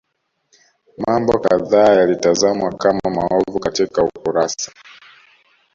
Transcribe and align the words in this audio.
Mambo 1.07 1.39
kadhaa 1.39 1.93
yalitazamwa 1.93 2.71
kama 2.77 3.09
maovu 3.09 3.59
katika 3.59 4.03
ukurasa 4.03 4.71